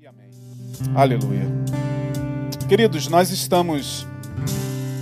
[0.00, 0.30] e amém.
[0.94, 1.42] Aleluia.
[2.68, 4.06] Queridos, nós estamos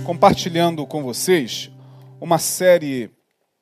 [0.03, 1.69] compartilhando com vocês
[2.19, 3.11] uma série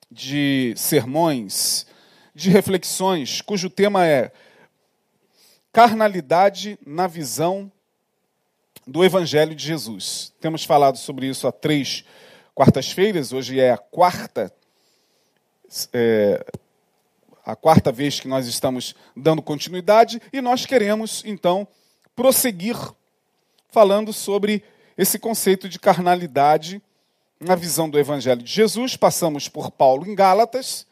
[0.10, 1.86] de sermões,
[2.34, 4.32] de reflexões, cujo tema é
[5.74, 7.70] carnalidade na visão
[8.88, 10.34] do Evangelho de Jesus.
[10.40, 12.06] Temos falado sobre isso há três
[12.54, 14.54] quartas-feiras, hoje é a quarta,
[15.92, 16.46] é,
[17.46, 21.68] a quarta vez que nós estamos dando continuidade, e nós queremos, então,
[22.16, 22.76] prosseguir
[23.70, 24.64] falando sobre
[24.98, 26.82] esse conceito de carnalidade
[27.40, 28.98] na visão do Evangelho de Jesus.
[28.98, 30.88] Passamos por Paulo em Gálatas,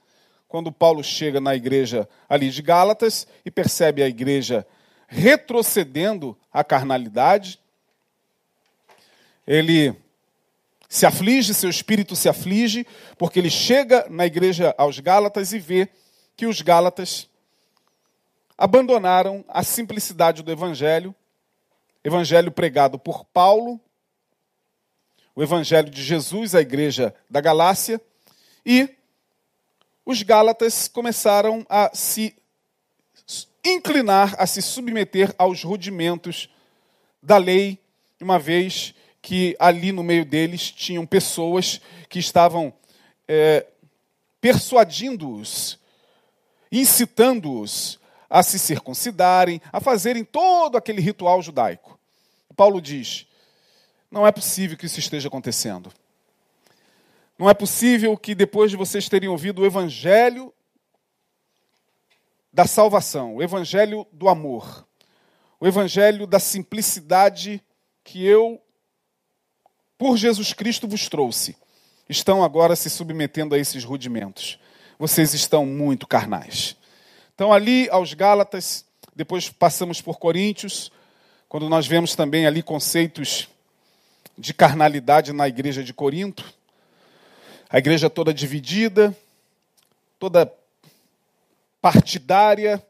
[0.47, 4.67] quando Paulo chega na igreja ali de Gálatas e percebe a igreja
[5.07, 7.59] retrocedendo à carnalidade.
[9.47, 9.95] Ele
[10.87, 12.85] se aflige, seu espírito se aflige,
[13.17, 15.89] porque ele chega na igreja aos Gálatas e vê
[16.35, 17.29] que os Gálatas
[18.57, 21.13] abandonaram a simplicidade do evangelho,
[22.03, 23.79] evangelho pregado por Paulo,
[25.35, 27.99] o evangelho de Jesus à igreja da Galácia,
[28.65, 28.89] e
[30.05, 32.35] os Gálatas começaram a se
[33.65, 36.49] inclinar, a se submeter aos rudimentos
[37.21, 37.79] da lei,
[38.21, 42.73] uma vez que ali no meio deles tinham pessoas que estavam
[43.27, 43.65] é,
[44.41, 45.79] persuadindo-os,
[46.73, 51.99] incitando-os a se circuncidarem, a fazerem todo aquele ritual judaico.
[52.55, 53.27] Paulo diz:
[54.09, 55.93] não é possível que isso esteja acontecendo.
[57.37, 60.53] Não é possível que depois de vocês terem ouvido o evangelho
[62.51, 64.87] da salvação, o evangelho do amor,
[65.59, 67.61] o evangelho da simplicidade
[68.03, 68.61] que eu,
[69.97, 71.55] por Jesus Cristo, vos trouxe,
[72.07, 74.59] estão agora se submetendo a esses rudimentos.
[74.97, 76.75] Vocês estão muito carnais.
[77.35, 80.91] Então, ali aos Gálatas, depois passamos por Coríntios,
[81.49, 83.47] quando nós vemos também ali conceitos
[84.37, 86.43] de carnalidade na igreja de Corinto,
[87.69, 89.15] a igreja toda dividida,
[90.19, 90.51] toda
[91.81, 92.81] partidária,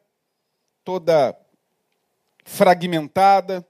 [0.83, 1.35] toda
[2.45, 3.65] fragmentada.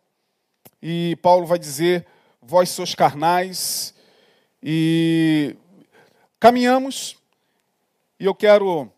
[0.81, 2.05] E Paulo vai dizer:
[2.41, 3.93] Vós sois carnais.
[4.61, 5.55] E
[6.39, 7.15] caminhamos.
[8.23, 8.89] E eu quero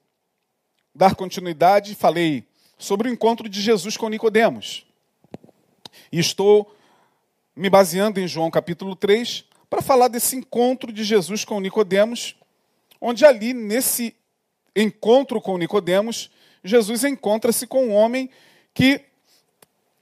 [0.94, 1.96] dar continuidade.
[1.96, 2.48] Falei
[2.78, 4.86] sobre o encontro de Jesus com Nicodemos.
[6.12, 6.72] E estou
[7.56, 12.36] me baseando em João capítulo 3 para falar desse encontro de Jesus com Nicodemos,
[13.02, 14.16] onde ali nesse
[14.76, 16.30] encontro com Nicodemos,
[16.64, 18.30] Jesus encontra-se com um homem
[18.76, 19.02] que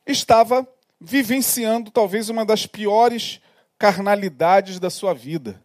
[0.06, 0.68] estava
[1.00, 3.40] vivenciando talvez uma das piores
[3.80, 5.63] carnalidades da sua vida.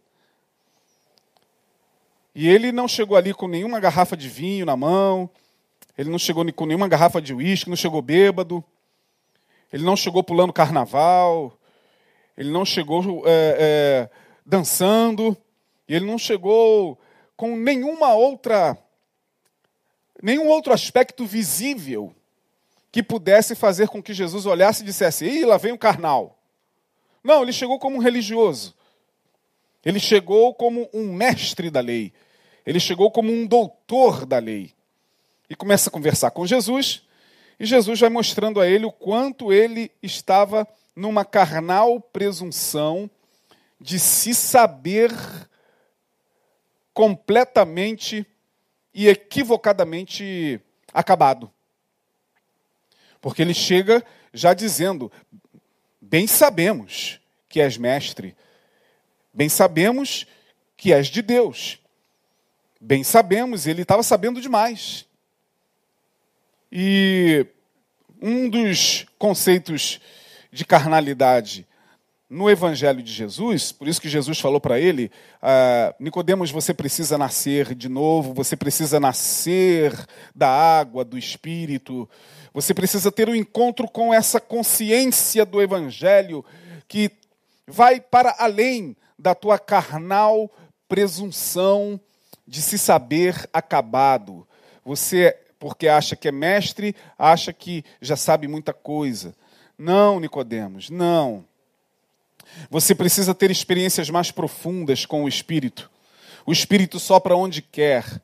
[2.33, 5.29] E ele não chegou ali com nenhuma garrafa de vinho na mão,
[5.97, 8.63] ele não chegou com nenhuma garrafa de uísque, não chegou bêbado,
[9.71, 11.57] ele não chegou pulando carnaval,
[12.37, 14.09] ele não chegou é, é,
[14.45, 15.35] dançando,
[15.87, 16.97] ele não chegou
[17.35, 18.77] com nenhuma outra
[20.21, 22.13] nenhum outro aspecto visível
[22.91, 26.37] que pudesse fazer com que Jesus olhasse e dissesse: Ih, lá vem o carnal.
[27.23, 28.75] Não, ele chegou como um religioso.
[29.85, 32.13] Ele chegou como um mestre da lei.
[32.65, 34.73] Ele chegou como um doutor da lei.
[35.49, 37.03] E começa a conversar com Jesus.
[37.59, 43.09] E Jesus vai mostrando a ele o quanto ele estava numa carnal presunção
[43.79, 45.11] de se saber
[46.93, 48.25] completamente
[48.93, 50.59] e equivocadamente
[50.93, 51.51] acabado.
[53.21, 54.03] Porque ele chega
[54.33, 55.11] já dizendo:
[56.01, 58.35] Bem sabemos que és mestre,
[59.39, 60.27] bem sabemos
[60.75, 61.79] que és de Deus,
[62.77, 65.05] bem sabemos, ele estava sabendo demais.
[66.69, 67.45] E
[68.21, 70.01] um dos conceitos
[70.51, 71.65] de carnalidade
[72.29, 75.09] no Evangelho de Jesus, por isso que Jesus falou para ele,
[75.41, 79.93] ah, Nicodemos, você precisa nascer de novo, você precisa nascer
[80.35, 82.09] da água, do Espírito,
[82.53, 86.43] você precisa ter um encontro com essa consciência do Evangelho
[86.89, 87.09] que
[87.65, 90.49] vai para além da tua carnal
[90.87, 91.99] presunção
[92.47, 94.47] de se saber acabado.
[94.83, 99.35] Você, porque acha que é mestre, acha que já sabe muita coisa.
[99.77, 101.45] Não, Nicodemos, não.
[102.69, 105.91] Você precisa ter experiências mais profundas com o Espírito.
[106.45, 108.21] O Espírito sopra onde quer.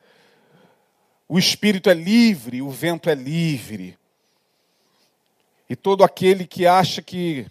[1.27, 3.97] O Espírito é livre, o vento é livre.
[5.69, 7.47] E todo aquele que acha que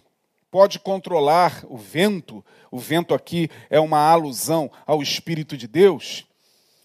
[0.55, 2.41] pode controlar o vento,
[2.71, 6.25] o vento aqui é uma alusão ao Espírito de Deus.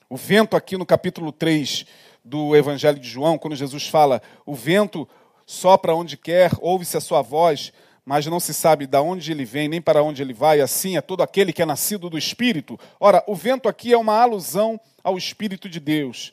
[0.09, 1.87] O vento aqui no capítulo 3
[2.25, 5.09] do Evangelho de João, quando Jesus fala, o vento
[5.47, 7.73] sopra onde quer, ouve-se a sua voz,
[8.05, 11.01] mas não se sabe de onde ele vem, nem para onde ele vai, assim é
[11.01, 12.77] todo aquele que é nascido do Espírito.
[12.99, 16.33] Ora, o vento aqui é uma alusão ao Espírito de Deus.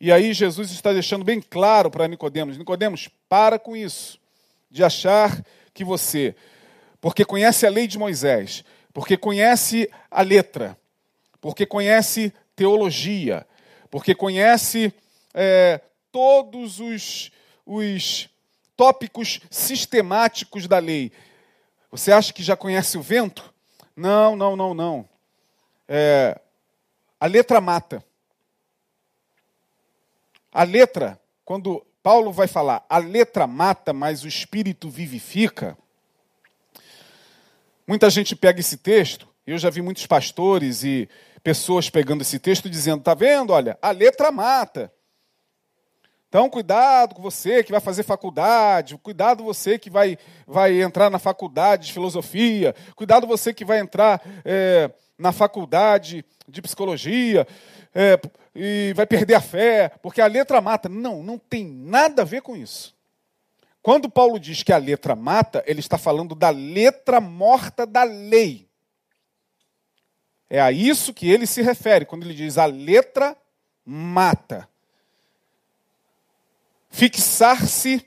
[0.00, 4.18] E aí Jesus está deixando bem claro para Nicodemos, Nicodemos, para com isso,
[4.68, 6.34] de achar que você,
[7.02, 8.64] porque conhece a lei de Moisés,
[8.94, 10.78] porque conhece a letra,
[11.40, 13.44] porque conhece teologia,
[13.90, 14.94] porque conhece
[15.34, 15.80] é,
[16.12, 17.32] todos os,
[17.66, 18.28] os
[18.76, 21.10] tópicos sistemáticos da lei.
[21.90, 23.52] Você acha que já conhece o vento?
[23.96, 25.08] Não, não, não, não.
[25.88, 26.40] É,
[27.18, 28.04] a letra mata.
[30.52, 35.76] A letra, quando Paulo vai falar, a letra mata, mas o espírito vivifica.
[37.86, 41.08] Muita gente pega esse texto, eu já vi muitos pastores e
[41.42, 43.52] pessoas pegando esse texto dizendo: tá vendo?
[43.52, 44.92] Olha, a letra mata.
[46.28, 51.18] Então, cuidado com você que vai fazer faculdade, cuidado você que vai, vai entrar na
[51.18, 57.46] faculdade de filosofia, cuidado você que vai entrar é, na faculdade de psicologia
[57.94, 58.18] é,
[58.54, 60.88] e vai perder a fé, porque a letra mata.
[60.88, 62.94] Não, não tem nada a ver com isso.
[63.82, 68.68] Quando Paulo diz que a letra mata, ele está falando da letra morta da lei.
[70.48, 73.36] É a isso que ele se refere quando ele diz a letra
[73.84, 74.68] mata
[76.92, 78.06] fixar-se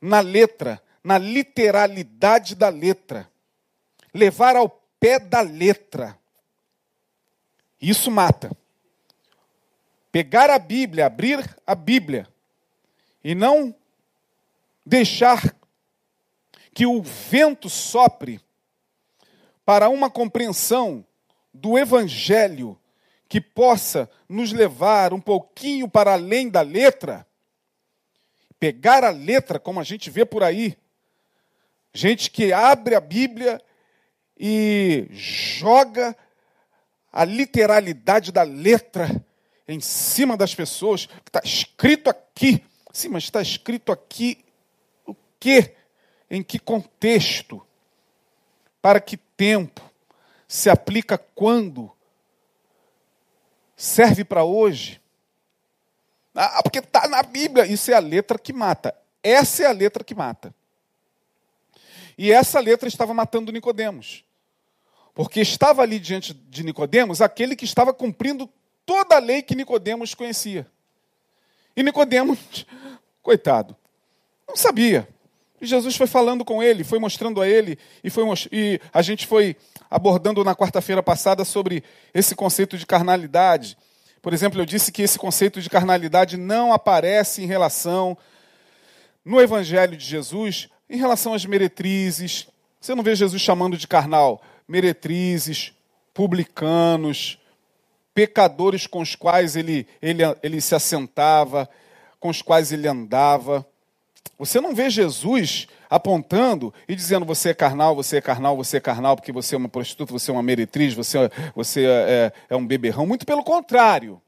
[0.00, 3.28] na letra, na literalidade da letra,
[4.14, 6.16] levar ao pé da letra.
[7.82, 8.56] Isso mata.
[10.12, 12.26] Pegar a Bíblia, abrir a Bíblia
[13.22, 13.74] e não
[14.90, 15.56] deixar
[16.74, 18.40] que o vento sopre
[19.64, 21.06] para uma compreensão
[21.54, 22.76] do Evangelho
[23.28, 27.24] que possa nos levar um pouquinho para além da letra
[28.58, 30.76] pegar a letra, como a gente vê por aí.
[31.94, 33.62] Gente que abre a Bíblia
[34.36, 36.16] e joga
[37.12, 39.08] a literalidade da letra
[39.68, 41.08] em cima das pessoas.
[41.24, 42.64] Está escrito aqui.
[42.92, 44.44] Sim, mas está escrito aqui
[45.40, 45.74] o quê?
[46.30, 47.66] Em que contexto?
[48.82, 49.80] Para que tempo?
[50.46, 51.90] Se aplica quando?
[53.74, 55.00] Serve para hoje?
[56.34, 57.64] Ah, porque está na Bíblia.
[57.64, 58.94] Isso é a letra que mata.
[59.22, 60.54] Essa é a letra que mata.
[62.18, 64.22] E essa letra estava matando Nicodemos.
[65.14, 68.46] Porque estava ali diante de Nicodemos aquele que estava cumprindo
[68.84, 70.70] toda a lei que Nicodemos conhecia.
[71.74, 72.66] E Nicodemos,
[73.22, 73.74] coitado,
[74.46, 75.08] não sabia.
[75.60, 79.26] E Jesus foi falando com ele, foi mostrando a ele, e, foi, e a gente
[79.26, 79.56] foi
[79.90, 81.84] abordando na quarta-feira passada sobre
[82.14, 83.76] esse conceito de carnalidade.
[84.22, 88.16] Por exemplo, eu disse que esse conceito de carnalidade não aparece em relação
[89.24, 92.46] no Evangelho de Jesus, em relação às meretrizes.
[92.80, 95.72] Você não vê Jesus chamando de carnal meretrizes,
[96.14, 97.38] publicanos,
[98.14, 101.68] pecadores com os quais ele, ele, ele se assentava,
[102.18, 103.66] com os quais ele andava.
[104.38, 108.80] Você não vê Jesus apontando e dizendo você é carnal, você é carnal, você é
[108.80, 111.18] carnal, porque você é uma prostituta, você é uma meretriz, você,
[111.54, 113.06] você é, é um beberrão.
[113.06, 114.20] Muito pelo contrário.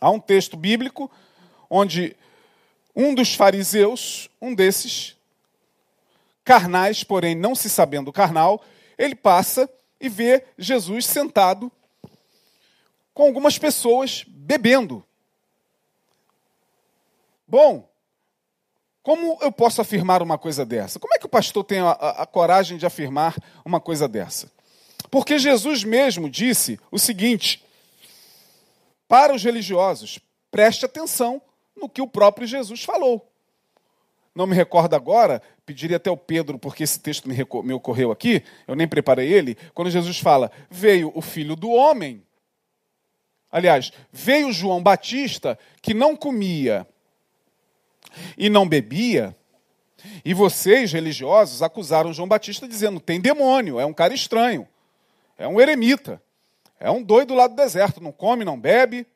[0.00, 1.10] Há um texto bíblico
[1.70, 2.14] onde
[2.94, 5.16] um dos fariseus, um desses,
[6.44, 8.62] carnais, porém não se sabendo carnal,
[8.98, 9.68] ele passa
[10.00, 11.70] e vê Jesus sentado
[13.14, 15.04] com algumas pessoas bebendo.
[17.46, 17.88] Bom,
[19.02, 21.00] como eu posso afirmar uma coisa dessa?
[21.00, 24.50] Como é que o pastor tem a, a, a, coragem de afirmar uma coisa dessa?
[25.10, 27.64] Porque Jesus mesmo disse o seguinte
[29.08, 31.42] para os religiosos: preste atenção
[31.76, 33.28] no que o próprio Jesus falou.
[34.34, 38.42] Não me recordo agora, pediria até o Pedro, porque esse texto me, me ocorreu aqui,
[38.66, 42.24] eu nem preparei ele, quando Jesus fala: Veio o filho do homem.
[43.50, 46.86] Aliás, veio João Batista, que não comia
[48.36, 49.36] e não bebia,
[50.24, 54.66] e vocês, religiosos, acusaram João Batista dizendo: tem demônio, é um cara estranho,
[55.38, 56.22] é um eremita,
[56.78, 59.06] é um doido lá do deserto, não come, não bebe.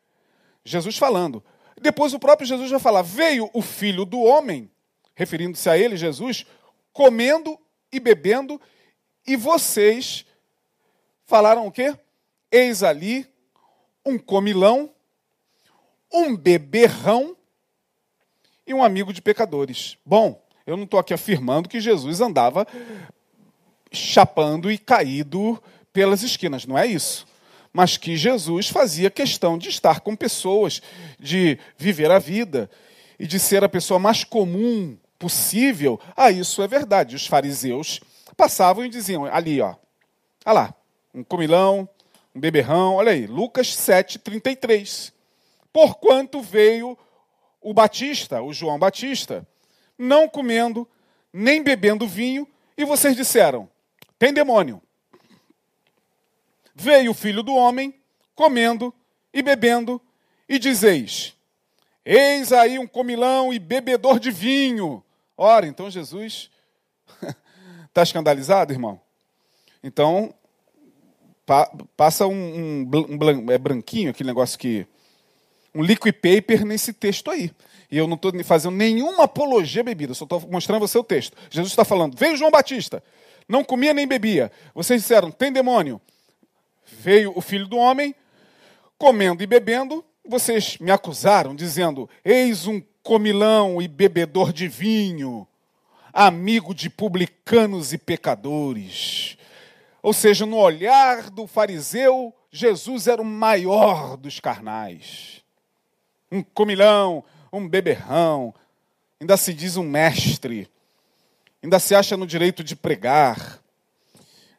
[0.64, 1.42] Jesus falando.
[1.80, 4.70] Depois o próprio Jesus vai falar: veio o filho do homem,
[5.14, 6.46] referindo-se a ele, Jesus,
[6.92, 7.58] comendo
[7.92, 8.60] e bebendo,
[9.26, 10.24] e vocês
[11.24, 11.96] falaram o quê?
[12.50, 13.26] Eis ali
[14.04, 14.94] um comilão,
[16.12, 17.35] um beberrão
[18.66, 19.96] e um amigo de pecadores.
[20.04, 22.66] Bom, eu não estou aqui afirmando que Jesus andava
[23.92, 27.26] chapando e caído pelas esquinas, não é isso.
[27.72, 30.82] Mas que Jesus fazia questão de estar com pessoas,
[31.18, 32.70] de viver a vida.
[33.18, 37.16] e de ser a pessoa mais comum possível, ah, isso é verdade.
[37.16, 37.98] Os fariseus
[38.36, 39.74] passavam e diziam, ali, ó,
[40.44, 40.74] olha lá,
[41.14, 41.88] um comilão,
[42.34, 45.12] um beberrão, olha aí, Lucas 7, 33.
[45.72, 46.98] Porquanto veio
[47.66, 49.44] o Batista, o João Batista,
[49.98, 50.88] não comendo
[51.32, 52.46] nem bebendo vinho,
[52.78, 53.68] e vocês disseram:
[54.16, 54.80] tem demônio.
[56.72, 57.92] Veio o filho do homem,
[58.36, 58.94] comendo
[59.34, 60.00] e bebendo,
[60.48, 61.34] e dizeis:
[62.04, 65.02] Eis aí um comilão e bebedor de vinho.
[65.36, 66.48] Ora, então Jesus
[67.88, 69.00] está escandalizado, irmão?
[69.82, 70.32] Então,
[71.44, 74.86] pa, passa um, um, um, é branquinho, aquele negócio que.
[75.76, 77.50] Um liquid paper nesse texto aí.
[77.90, 81.36] E eu não estou fazendo nenhuma apologia à bebida, só estou mostrando você o texto.
[81.50, 83.04] Jesus está falando: veio João Batista,
[83.46, 84.50] não comia nem bebia.
[84.74, 86.00] Vocês disseram: tem demônio.
[86.86, 88.14] Veio o filho do homem,
[88.96, 90.02] comendo e bebendo.
[90.26, 95.46] Vocês me acusaram, dizendo: eis um comilão e bebedor de vinho,
[96.10, 99.36] amigo de publicanos e pecadores.
[100.02, 105.44] Ou seja, no olhar do fariseu, Jesus era o maior dos carnais.
[106.30, 108.54] Um comilão, um beberrão,
[109.20, 110.68] ainda se diz um mestre,
[111.62, 113.60] ainda se acha no direito de pregar,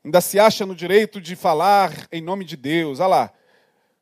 [0.04, 3.00] ainda se acha no direito de falar em nome de Deus.
[3.00, 3.34] Olha lá,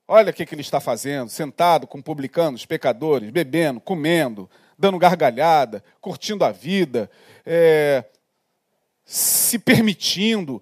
[0.08, 6.46] olha o que, ele está fazendo, sentado com publicanos, pecadores, bebendo, comendo, dando gargalhada, curtindo
[6.46, 7.10] a vida,
[7.46, 8.06] é,
[9.04, 10.62] se permitindo,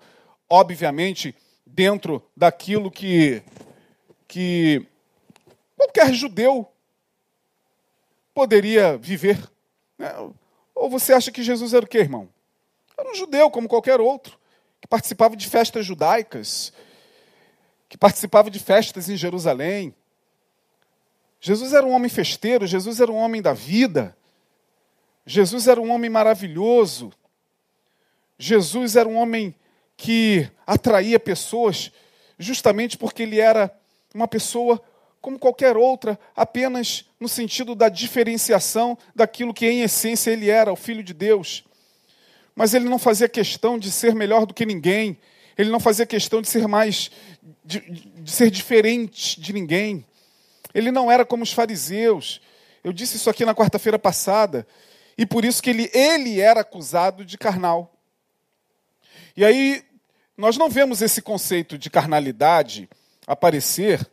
[0.50, 3.42] obviamente, dentro daquilo que,
[4.28, 4.86] que
[5.76, 6.73] qualquer judeu
[8.34, 9.40] poderia viver.
[9.98, 10.12] Né?
[10.74, 12.30] Ou você acha que Jesus era o quê, irmão?
[12.98, 14.38] Era um judeu como qualquer outro,
[14.82, 16.74] que participava de festas judaicas,
[17.88, 19.94] que participava de festas em Jerusalém.
[21.40, 24.16] Jesus era um homem festeiro, Jesus era um homem da vida.
[25.26, 27.12] Jesus era um homem maravilhoso.
[28.38, 29.56] Jesus era um homem
[29.96, 31.92] que atraía pessoas
[32.38, 33.74] justamente porque ele era
[34.14, 34.82] uma pessoa
[35.24, 40.76] como qualquer outra, apenas no sentido da diferenciação daquilo que em essência ele era, o
[40.76, 41.64] Filho de Deus.
[42.54, 45.18] Mas ele não fazia questão de ser melhor do que ninguém,
[45.58, 47.10] ele não fazia questão de ser mais,
[47.64, 50.06] de, de ser diferente de ninguém.
[50.76, 52.42] Ele não era como os fariseus.
[52.84, 54.68] Eu disse isso aqui na quarta-feira passada.
[55.18, 57.96] E por isso que ele, ele era acusado de carnal.
[59.38, 59.86] E aí,
[60.36, 62.90] nós não vemos esse conceito de carnalidade
[63.26, 64.06] aparecer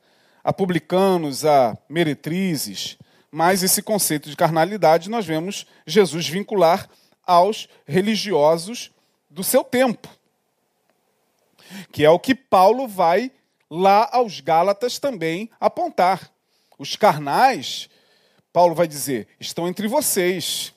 [0.43, 2.97] a publicanos, a meretrizes,
[3.31, 6.89] mas esse conceito de carnalidade nós vemos Jesus vincular
[7.25, 8.91] aos religiosos
[9.29, 10.09] do seu tempo,
[11.93, 13.31] que é o que Paulo vai
[13.71, 16.31] lá aos Gálatas também apontar.
[16.77, 17.89] Os carnais,
[18.53, 20.75] Paulo vai dizer, estão entre vocês,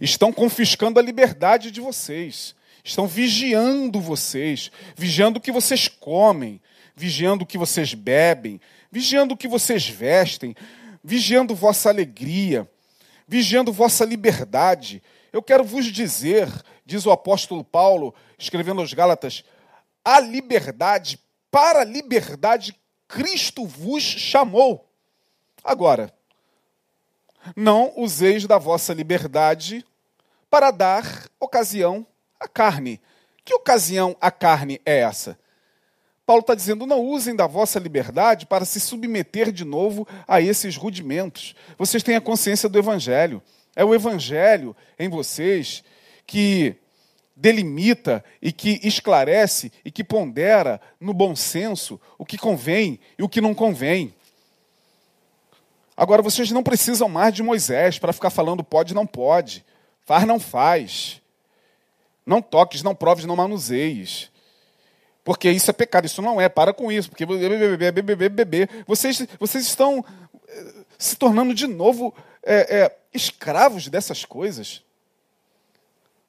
[0.00, 6.60] estão confiscando a liberdade de vocês, estão vigiando vocês, vigiando o que vocês comem,
[6.94, 8.60] vigiando o que vocês bebem,
[8.90, 10.54] vigiando o que vocês vestem,
[11.02, 12.70] vigiando vossa alegria,
[13.26, 15.02] vigiando vossa liberdade.
[15.32, 16.48] Eu quero vos dizer,
[16.86, 19.44] diz o apóstolo Paulo, escrevendo aos Gálatas,
[20.04, 21.18] a liberdade,
[21.50, 22.76] para a liberdade
[23.08, 24.88] Cristo vos chamou.
[25.62, 26.12] Agora,
[27.56, 29.84] não useis da vossa liberdade
[30.50, 32.06] para dar ocasião
[32.38, 33.00] à carne.
[33.44, 35.38] Que ocasião à carne é essa?
[36.26, 40.76] Paulo está dizendo: não usem da vossa liberdade para se submeter de novo a esses
[40.76, 41.54] rudimentos.
[41.78, 43.42] Vocês têm a consciência do Evangelho.
[43.76, 45.82] É o Evangelho em vocês
[46.26, 46.76] que
[47.36, 53.28] delimita e que esclarece e que pondera no bom senso o que convém e o
[53.28, 54.14] que não convém.
[55.96, 59.64] Agora, vocês não precisam mais de Moisés para ficar falando pode, não pode,
[60.04, 61.22] faz, não faz,
[62.24, 64.30] não toques, não proves, não manuseies.
[65.24, 69.26] Porque isso é pecado, isso não é, para com isso, porque beber, beber, beber, vocês,
[69.40, 70.04] vocês estão
[70.46, 74.82] eh, se tornando de novo é, é, escravos dessas coisas.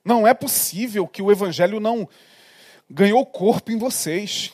[0.04, 2.08] Não é possível que o evangelho não
[2.90, 4.54] ganhou corpo em vocês.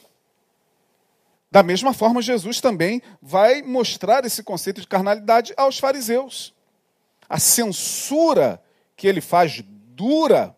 [1.52, 6.54] Da mesma forma, Jesus também vai mostrar esse conceito de carnalidade aos fariseus.
[7.30, 8.62] A censura
[8.96, 10.56] que ele faz dura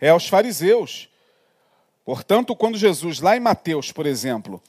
[0.00, 1.08] é aos fariseus.
[2.04, 4.62] Portanto, quando Jesus, lá em Mateus, por exemplo,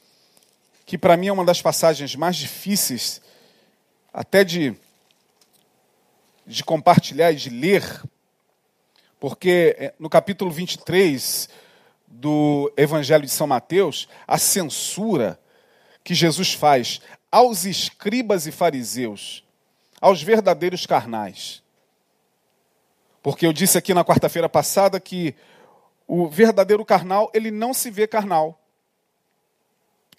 [0.86, 3.20] que para mim é uma das passagens mais difíceis
[4.12, 4.74] até de,
[6.46, 8.02] de compartilhar e de ler,
[9.18, 11.48] porque é, no capítulo 23
[12.06, 15.40] do Evangelho de São Mateus, a censura
[16.04, 17.00] que Jesus faz
[17.32, 19.42] aos escribas e fariseus,
[20.00, 21.62] aos verdadeiros carnais.
[23.20, 25.34] Porque eu disse aqui na quarta-feira passada que
[26.06, 28.60] o verdadeiro carnal, ele não se vê carnal.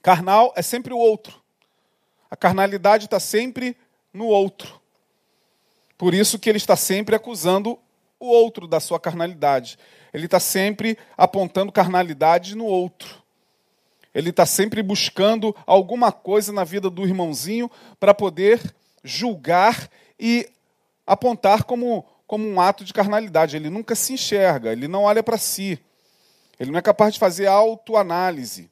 [0.01, 1.42] Carnal é sempre o outro.
[2.30, 3.77] A carnalidade está sempre
[4.13, 4.80] no outro.
[5.98, 7.80] Por isso que ele está sempre acusando
[8.20, 9.77] o outro da sua carnalidade.
[10.13, 13.24] Ele está sempre apontando carnalidade no outro.
[14.13, 18.62] Ele está sempre buscando alguma coisa na vida do irmãozinho para poder
[19.04, 19.89] julgar
[20.20, 20.50] e
[21.06, 23.55] apontar como, como um ato de carnalidade.
[23.55, 25.79] Ele nunca se enxerga, ele não olha para si.
[26.60, 28.70] Ele não é capaz de fazer autoanálise.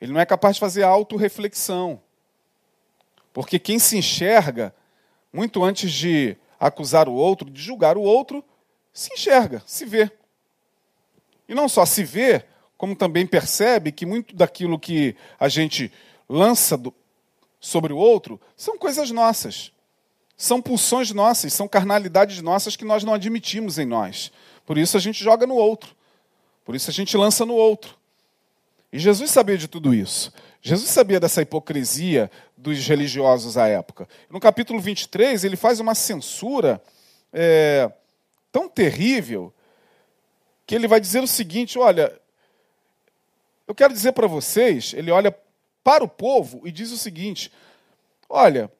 [0.00, 2.00] Ele não é capaz de fazer autorreflexão.
[3.32, 4.74] Porque quem se enxerga,
[5.32, 8.44] muito antes de acusar o outro, de julgar o outro,
[8.92, 10.10] se enxerga, se vê.
[11.48, 12.44] E não só se vê,
[12.76, 15.92] como também percebe que muito daquilo que a gente
[16.28, 16.94] lança do,
[17.60, 19.72] sobre o outro são coisas nossas.
[20.36, 24.32] São pulsões nossas, são carnalidades nossas que nós não admitimos em nós.
[24.66, 25.94] Por isso a gente joga no outro.
[26.64, 27.96] Por isso a gente lança no outro.
[28.92, 30.32] E Jesus sabia de tudo isso.
[30.62, 34.08] Jesus sabia dessa hipocrisia dos religiosos à época.
[34.30, 36.82] No capítulo 23, ele faz uma censura
[37.32, 37.90] é,
[38.50, 39.52] tão terrível
[40.66, 42.18] que ele vai dizer o seguinte: olha,
[43.66, 45.36] eu quero dizer para vocês, ele olha
[45.82, 47.52] para o povo e diz o seguinte:
[48.28, 48.72] olha,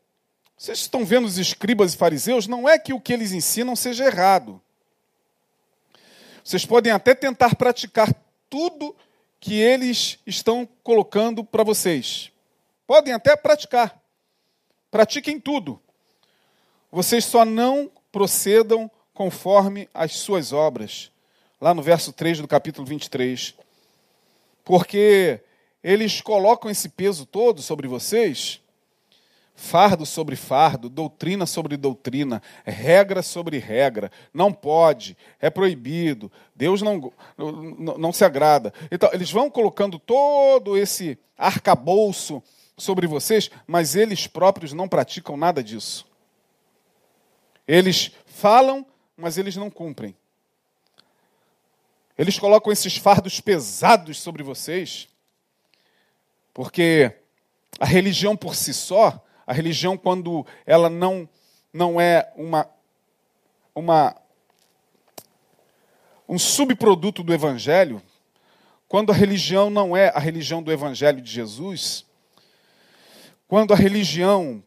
[0.56, 4.04] vocês estão vendo os escribas e fariseus, não é que o que eles ensinam seja
[4.04, 4.60] errado.
[6.44, 8.14] Vocês podem até tentar praticar
[8.48, 8.94] tudo
[9.40, 12.30] que eles estão colocando para vocês.
[12.86, 14.00] Podem até praticar.
[14.90, 15.80] Pratiquem tudo.
[16.90, 21.10] Vocês só não procedam conforme as suas obras.
[21.60, 23.54] Lá no verso 3 do capítulo 23.
[24.64, 25.40] Porque
[25.82, 28.63] eles colocam esse peso todo sobre vocês
[29.54, 34.10] fardo sobre fardo, doutrina sobre doutrina, regra sobre regra.
[34.32, 38.74] Não pode, é proibido, Deus não, não, não se agrada.
[38.90, 42.42] Então, eles vão colocando todo esse arcabouço
[42.76, 46.06] sobre vocês, mas eles próprios não praticam nada disso.
[47.66, 48.84] Eles falam,
[49.16, 50.16] mas eles não cumprem.
[52.18, 55.08] Eles colocam esses fardos pesados sobre vocês,
[56.52, 57.12] porque
[57.80, 61.28] a religião por si só a religião, quando ela não,
[61.72, 62.68] não é uma,
[63.74, 64.16] uma,
[66.28, 68.02] um subproduto do Evangelho,
[68.88, 72.06] quando a religião não é a religião do Evangelho de Jesus,
[73.48, 74.62] quando a religião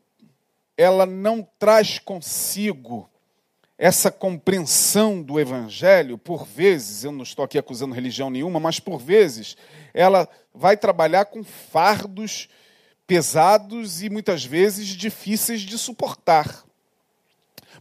[0.78, 3.10] ela não traz consigo
[3.78, 8.98] essa compreensão do Evangelho, por vezes, eu não estou aqui acusando religião nenhuma, mas por
[8.98, 9.56] vezes,
[9.94, 12.50] ela vai trabalhar com fardos
[13.08, 16.66] pesados e muitas vezes difíceis de suportar.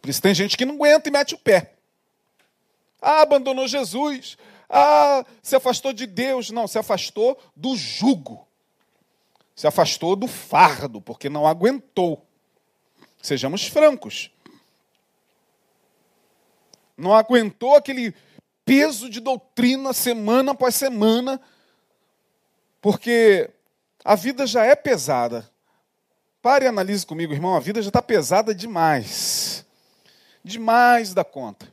[0.00, 1.74] Por isso tem gente que não aguenta e mete o pé.
[3.02, 4.38] Ah, abandonou Jesus.
[4.70, 6.50] Ah, se afastou de Deus.
[6.50, 8.46] Não, se afastou do jugo.
[9.54, 12.24] Se afastou do fardo, porque não aguentou.
[13.20, 14.30] Sejamos francos.
[16.96, 18.14] Não aguentou aquele
[18.64, 21.40] peso de doutrina semana após semana,
[22.80, 23.50] porque
[24.06, 25.50] a vida já é pesada.
[26.40, 27.56] Pare e analise comigo, irmão.
[27.56, 29.66] A vida já está pesada demais.
[30.44, 31.66] Demais da conta.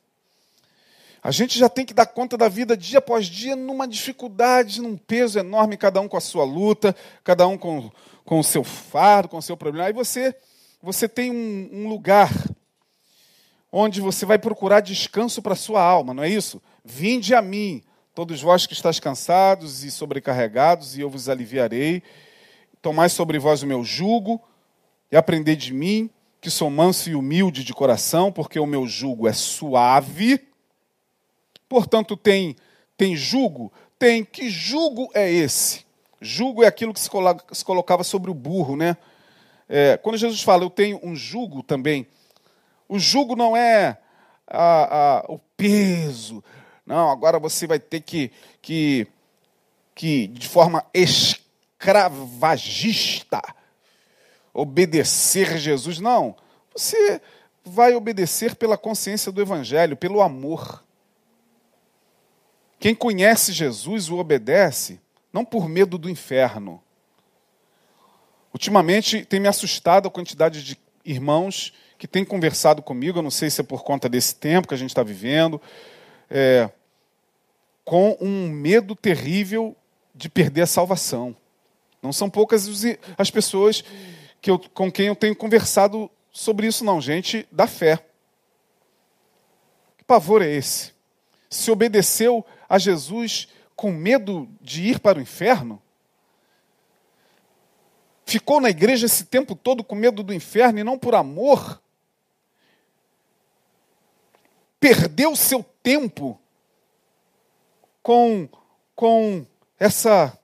[1.21, 4.97] A gente já tem que dar conta da vida dia após dia numa dificuldade, num
[4.97, 7.91] peso enorme, cada um com a sua luta, cada um com,
[8.25, 9.85] com o seu fardo, com o seu problema.
[9.85, 10.35] Aí você,
[10.81, 12.31] você tem um, um lugar
[13.71, 16.59] onde você vai procurar descanso para a sua alma, não é isso?
[16.83, 22.03] Vinde a mim, todos vós que estáis cansados e sobrecarregados, e eu vos aliviarei.
[22.81, 24.41] Tomai sobre vós o meu jugo
[25.11, 29.27] e aprendei de mim, que sou manso e humilde de coração, porque o meu jugo
[29.27, 30.39] é suave.
[31.67, 32.55] Portanto, tem,
[32.95, 33.71] tem jugo?
[33.97, 34.23] Tem.
[34.23, 35.85] Que jugo é esse?
[36.21, 37.09] Jugo é aquilo que se,
[37.51, 38.97] se colocava sobre o burro, né?
[39.67, 42.05] É, quando Jesus fala, eu tenho um jugo também,
[42.87, 43.97] o jugo não é
[44.45, 46.43] a, a, o peso.
[46.85, 49.07] Não, agora você vai ter que, que,
[49.95, 51.43] que de forma escrava,
[51.83, 53.41] escravagista
[54.53, 55.99] obedecer Jesus.
[55.99, 56.35] Não.
[56.73, 57.21] Você
[57.65, 60.83] vai obedecer pela consciência do Evangelho, pelo amor.
[62.79, 64.99] Quem conhece Jesus o obedece,
[65.31, 66.81] não por medo do inferno.
[68.53, 73.49] Ultimamente tem me assustado a quantidade de irmãos que têm conversado comigo, eu não sei
[73.49, 75.61] se é por conta desse tempo que a gente está vivendo,
[76.35, 76.67] é,
[77.85, 79.75] com um medo terrível
[80.15, 81.35] de perder a salvação.
[82.01, 82.67] Não são poucas
[83.15, 83.83] as pessoas
[84.41, 88.03] que eu, com quem eu tenho conversado sobre isso, não, gente da fé.
[89.95, 90.91] Que pavor é esse?
[91.49, 95.79] Se obedeceu a Jesus com medo de ir para o inferno?
[98.25, 101.79] Ficou na igreja esse tempo todo com medo do inferno e não por amor?
[104.79, 106.39] Perdeu seu tempo
[108.01, 108.49] com,
[108.95, 109.45] com
[109.77, 110.37] essa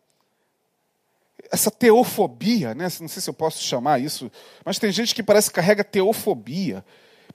[1.51, 2.87] essa teofobia, né?
[3.01, 4.31] não sei se eu posso chamar isso,
[4.63, 6.85] mas tem gente que parece que carrega teofobia,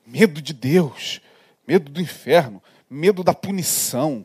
[0.06, 1.20] medo de Deus,
[1.66, 4.24] medo do inferno, medo da punição,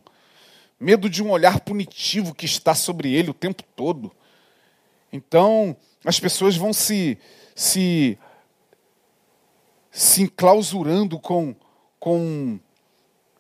[0.80, 4.12] medo de um olhar punitivo que está sobre ele o tempo todo.
[5.12, 7.18] Então, as pessoas vão se
[7.56, 8.18] se
[9.92, 11.56] se enclausurando com
[12.00, 12.60] com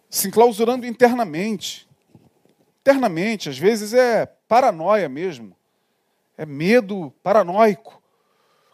[0.09, 1.87] se enclausurando internamente.
[2.81, 5.55] Internamente, às vezes é paranoia mesmo.
[6.37, 8.01] É medo paranoico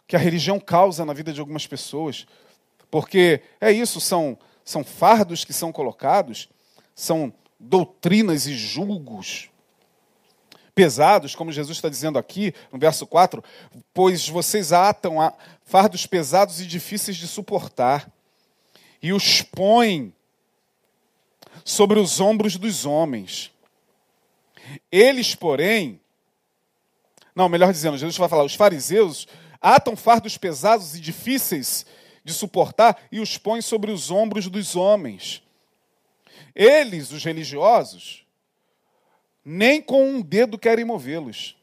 [0.06, 2.26] que a religião causa na vida de algumas pessoas.
[2.90, 6.48] Porque é isso, são, são fardos que são colocados,
[6.94, 9.50] são doutrinas e julgos
[10.74, 13.42] pesados, como Jesus está dizendo aqui no verso 4,
[13.94, 15.32] pois vocês atam a
[15.64, 18.10] fardos pesados e difíceis de suportar
[19.02, 20.12] e os põem
[21.64, 23.50] sobre os ombros dos homens.
[24.90, 26.00] Eles, porém,
[27.34, 29.28] não, melhor dizendo, Jesus vai falar: os fariseus
[29.60, 31.84] atam fardos pesados e difíceis
[32.24, 35.42] de suportar e os põem sobre os ombros dos homens.
[36.54, 38.24] Eles, os religiosos,
[39.44, 41.56] nem com um dedo querem movê-los.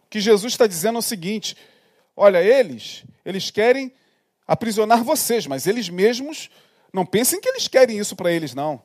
[0.00, 1.56] O que Jesus está dizendo é o seguinte:
[2.16, 3.92] olha, eles, eles querem
[4.46, 6.50] aprisionar vocês, mas eles mesmos
[6.92, 8.82] não pensem que eles querem isso para eles, não.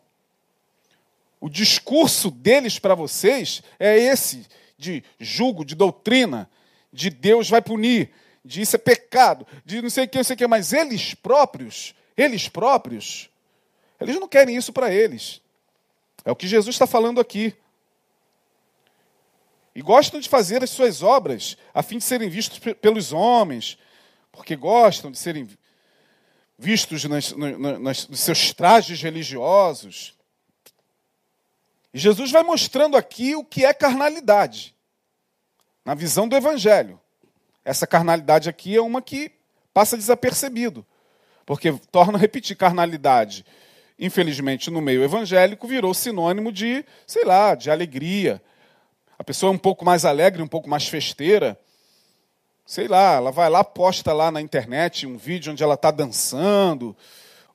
[1.39, 4.45] O discurso deles para vocês é esse:
[4.78, 6.50] de julgo, de doutrina,
[6.91, 8.12] de Deus vai punir,
[8.43, 11.13] de isso é pecado, de não sei o que, não sei o que, mas eles
[11.13, 13.30] próprios, eles próprios,
[14.00, 15.41] eles não querem isso para eles.
[16.26, 17.56] É o que Jesus está falando aqui.
[19.73, 23.78] E gostam de fazer as suas obras a fim de serem vistos pelos homens,
[24.32, 25.47] porque gostam de serem
[26.58, 30.16] vistos nas, nas, nos seus trajes religiosos.
[31.98, 34.76] E Jesus vai mostrando aqui o que é carnalidade,
[35.84, 37.02] na visão do Evangelho.
[37.66, 39.32] Essa carnalidade aqui é uma que
[39.74, 40.86] passa desapercebido,
[41.44, 43.44] porque, torna a repetir, carnalidade,
[43.98, 48.40] infelizmente, no meio evangélico, virou sinônimo de, sei lá, de alegria.
[49.18, 51.60] A pessoa é um pouco mais alegre, um pouco mais festeira.
[52.64, 56.96] Sei lá, ela vai lá, posta lá na internet um vídeo onde ela está dançando,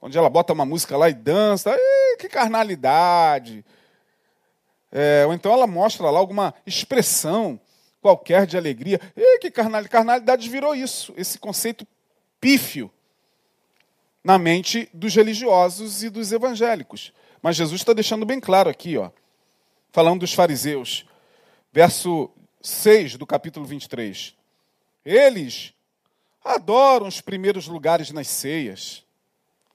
[0.01, 1.71] onde ela bota uma música lá e dança.
[1.71, 3.65] Ei, que carnalidade!
[4.93, 7.59] É, ou então ela mostra lá alguma expressão
[8.03, 9.01] qualquer de alegria.
[9.17, 11.87] E que carnalidade, carnalidade virou isso, esse conceito
[12.39, 12.91] pífio
[14.23, 17.13] na mente dos religiosos e dos evangélicos.
[17.41, 19.11] Mas Jesus está deixando bem claro aqui, ó,
[19.91, 21.07] falando dos fariseus,
[21.73, 24.37] verso 6 do capítulo 23.
[25.05, 25.73] Eles
[26.45, 29.05] adoram os primeiros lugares nas ceias,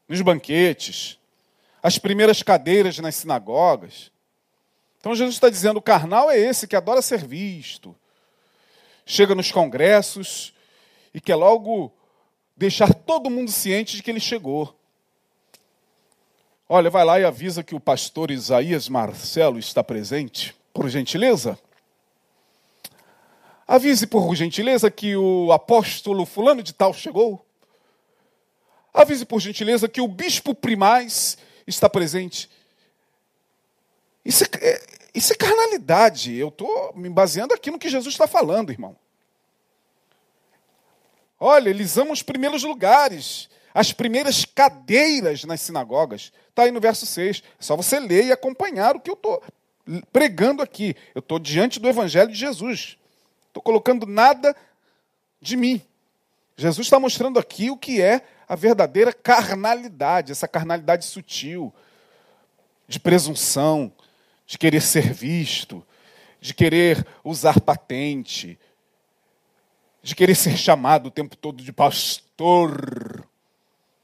[0.08, 1.20] nos banquetes,
[1.82, 4.12] as primeiras cadeiras nas sinagogas
[5.00, 7.96] então Jesus está dizendo: o carnal é esse que adora ser visto,
[9.06, 10.54] chega nos congressos
[11.14, 11.92] e quer logo
[12.56, 14.76] deixar todo mundo ciente de que ele chegou.
[16.70, 21.58] Olha, vai lá e avisa que o pastor Isaías Marcelo está presente, por gentileza.
[23.66, 27.46] Avise por gentileza que o apóstolo fulano de tal chegou.
[28.94, 32.50] Avise por gentileza que o bispo primaz está presente.
[34.28, 34.82] Isso é,
[35.16, 36.36] isso é carnalidade.
[36.36, 38.94] Eu estou me baseando aqui no que Jesus está falando, irmão.
[41.40, 46.34] Olha, eles amam os primeiros lugares, as primeiras cadeiras nas sinagogas.
[46.50, 47.42] Está aí no verso 6.
[47.58, 49.42] É só você ler e acompanhar o que eu estou
[50.12, 50.94] pregando aqui.
[51.16, 52.98] Eu estou diante do Evangelho de Jesus.
[53.48, 54.54] Estou colocando nada
[55.40, 55.82] de mim.
[56.58, 61.74] Jesus está mostrando aqui o que é a verdadeira carnalidade, essa carnalidade sutil,
[62.90, 63.92] de presunção,
[64.48, 65.86] de querer ser visto,
[66.40, 68.58] de querer usar patente,
[70.02, 73.28] de querer ser chamado o tempo todo de pastor.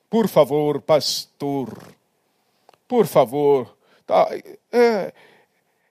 [0.09, 1.95] Por favor, pastor.
[2.87, 3.75] Por favor.
[4.05, 4.27] Tá,
[4.69, 5.13] é,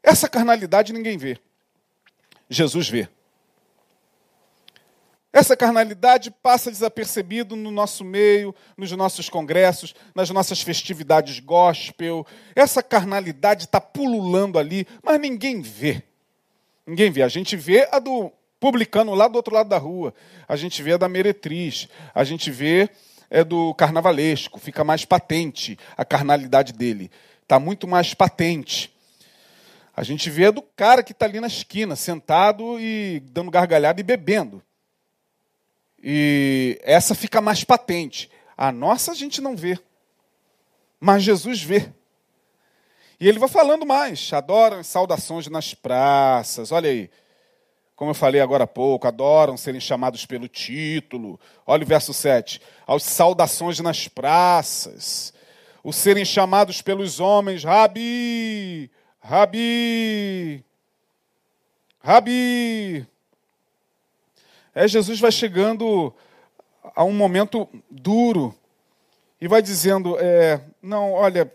[0.03, 1.39] essa carnalidade ninguém vê.
[2.51, 3.09] Jesus vê.
[5.33, 12.27] Essa carnalidade passa desapercebido no nosso meio, nos nossos congressos, nas nossas festividades gospel.
[12.55, 16.03] Essa carnalidade está pululando ali, mas ninguém vê.
[16.87, 17.23] Ninguém vê.
[17.23, 20.13] A gente vê a do publicano lá do outro lado da rua.
[20.47, 21.89] A gente vê a da meretriz.
[22.15, 22.91] A gente vê
[23.31, 27.11] é do carnavalesco, fica mais patente a carnalidade dele.
[27.43, 28.95] Está muito mais patente.
[29.97, 34.05] A gente vê do cara que está ali na esquina, sentado e dando gargalhada e
[34.05, 34.63] bebendo.
[36.03, 38.31] E essa fica mais patente.
[38.57, 39.79] A nossa a gente não vê.
[40.99, 41.89] Mas Jesus vê.
[43.21, 44.33] E ele vai falando mais.
[44.33, 46.73] Adoram saudações nas praças.
[46.73, 47.11] Olha aí.
[47.95, 51.39] Como eu falei agora há pouco, adoram serem chamados pelo título.
[51.65, 52.61] Olha o verso 7.
[52.85, 55.33] Aos saudações nas praças.
[55.85, 60.65] Os serem chamados pelos homens, Rabi, Rabi,
[62.01, 63.07] Rabi.
[64.75, 66.15] É, Jesus vai chegando
[66.97, 68.55] a um momento duro
[69.41, 71.53] e vai dizendo: é, Não, olha,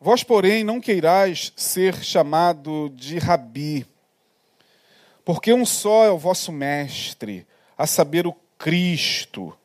[0.00, 3.84] vós, porém, não queirais ser chamado de Rabi,
[5.24, 9.56] porque um só é o vosso mestre, a saber, o Cristo.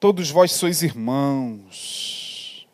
[0.00, 2.66] Todos vós sois irmãos.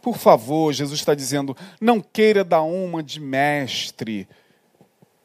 [0.00, 4.26] Por favor, Jesus está dizendo, não queira dar uma de mestre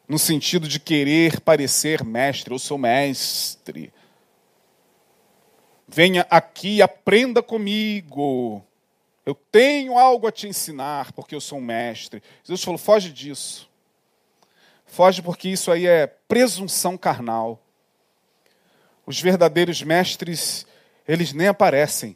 [0.07, 3.91] no sentido de querer parecer mestre, eu sou mestre.
[5.87, 8.63] Venha aqui aprenda comigo.
[9.25, 12.23] Eu tenho algo a te ensinar, porque eu sou um mestre.
[12.43, 13.69] Jesus falou: foge disso.
[14.85, 17.61] Foge porque isso aí é presunção carnal.
[19.05, 20.65] Os verdadeiros mestres,
[21.05, 22.15] eles nem aparecem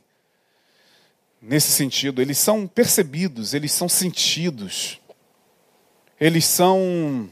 [1.42, 2.22] nesse sentido.
[2.22, 5.00] Eles são percebidos, eles são sentidos.
[6.20, 7.30] Eles são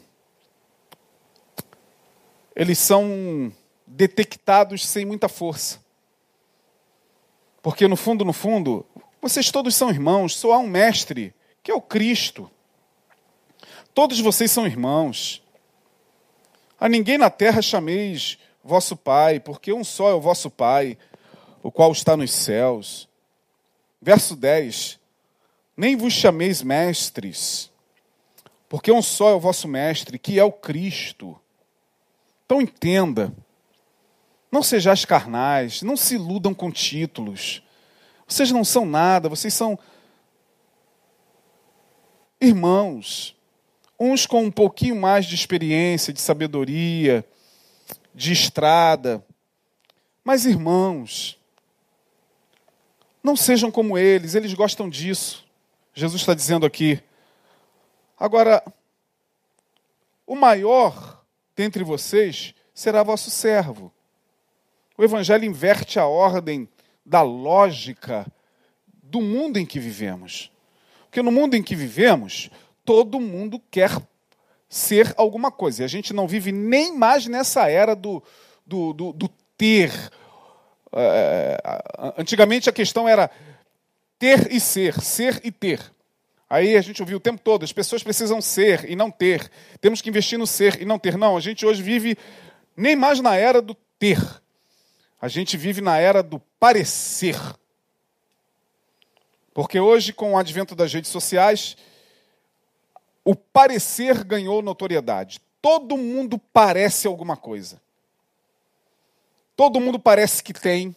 [2.60, 3.54] eles são
[3.88, 5.80] detectados sem muita força.
[7.62, 8.86] Porque no fundo, no fundo,
[9.22, 12.52] vocês todos são irmãos, só há um mestre, que é o Cristo.
[13.94, 15.42] Todos vocês são irmãos.
[16.78, 20.98] A ninguém na terra chameis vosso Pai, porque um só é o vosso Pai,
[21.64, 23.08] o qual está nos céus.
[24.02, 25.00] Verso 10:
[25.78, 27.72] Nem vos chameis mestres,
[28.68, 31.40] porque um só é o vosso mestre, que é o Cristo.
[32.50, 33.32] Então entenda,
[34.52, 37.62] não sejais carnais, não se iludam com títulos.
[38.28, 39.78] Vocês não são nada, vocês são
[42.42, 43.36] irmãos,
[44.00, 47.24] uns com um pouquinho mais de experiência, de sabedoria,
[48.16, 49.24] de estrada,
[50.24, 51.40] mas irmãos.
[53.22, 55.46] Não sejam como eles, eles gostam disso.
[55.94, 57.00] Jesus está dizendo aqui.
[58.18, 58.64] Agora,
[60.26, 61.19] o maior
[61.60, 63.92] dentre vocês será vosso servo.
[64.98, 66.70] O Evangelho inverte a ordem
[67.06, 68.26] da lógica
[68.88, 70.50] do mundo em que vivemos.
[71.02, 72.50] Porque no mundo em que vivemos,
[72.86, 73.92] todo mundo quer
[74.70, 75.82] ser alguma coisa.
[75.82, 78.24] E a gente não vive nem mais nessa era do,
[78.66, 79.92] do, do, do ter.
[80.94, 81.62] É,
[82.18, 83.30] antigamente a questão era
[84.18, 85.82] ter e ser, ser e ter.
[86.50, 89.52] Aí a gente ouviu o tempo todo, as pessoas precisam ser e não ter.
[89.80, 91.16] Temos que investir no ser e não ter.
[91.16, 92.18] Não, a gente hoje vive
[92.76, 94.20] nem mais na era do ter.
[95.22, 97.38] A gente vive na era do parecer.
[99.54, 101.78] Porque hoje, com o advento das redes sociais,
[103.24, 105.42] o parecer ganhou notoriedade.
[105.62, 107.80] Todo mundo parece alguma coisa.
[109.56, 110.96] Todo mundo parece que tem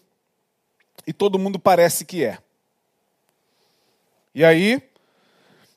[1.07, 2.39] e todo mundo parece que é.
[4.35, 4.81] E aí,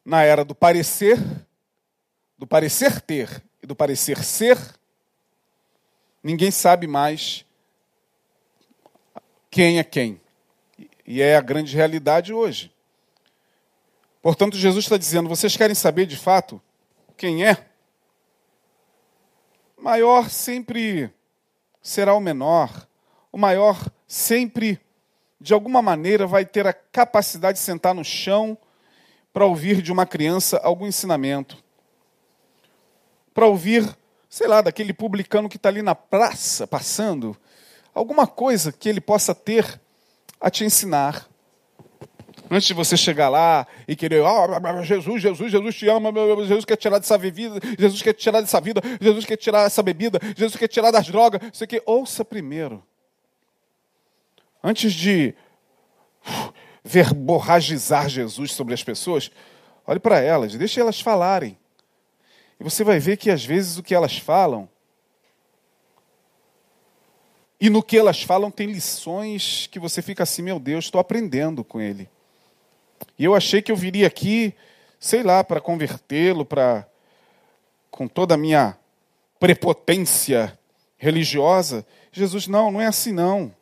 [0.05, 1.17] na era do parecer,
[2.37, 4.57] do parecer ter e do parecer ser,
[6.23, 7.43] ninguém sabe mais
[9.49, 10.21] quem é quem.
[11.07, 12.71] E é a grande realidade hoje.
[14.21, 16.61] Portanto, Jesus está dizendo: vocês querem saber de fato
[17.17, 17.65] quem é?
[19.77, 21.11] O maior sempre
[21.81, 22.87] será o menor.
[23.31, 24.79] O maior sempre,
[25.39, 28.57] de alguma maneira, vai ter a capacidade de sentar no chão
[29.35, 31.61] para ouvir de uma criança algum ensinamento,
[33.33, 33.85] para ouvir,
[34.29, 37.35] sei lá, daquele publicano que está ali na praça passando,
[37.93, 39.77] alguma coisa que ele possa ter
[40.39, 41.27] a te ensinar.
[42.49, 46.13] Antes de você chegar lá e querer, oh, Jesus, Jesus, Jesus te ama,
[46.45, 50.17] Jesus quer tirar dessa vida, Jesus quer tirar dessa vida, Jesus quer tirar essa bebida,
[50.37, 52.81] Jesus quer tirar das drogas, você que ouça primeiro.
[54.63, 55.35] Antes de
[56.85, 59.31] verborragizar Jesus sobre as pessoas,
[59.87, 61.57] olhe para elas, deixe elas falarem.
[62.59, 64.69] E você vai ver que às vezes o que elas falam,
[67.59, 71.63] e no que elas falam tem lições que você fica assim, meu Deus, estou aprendendo
[71.63, 72.07] com ele.
[73.17, 74.53] E eu achei que eu viria aqui,
[74.99, 76.87] sei lá, para convertê-lo, para
[77.89, 78.77] com toda a minha
[79.39, 80.57] prepotência
[80.97, 81.85] religiosa.
[82.11, 83.53] Jesus, não, não é assim não.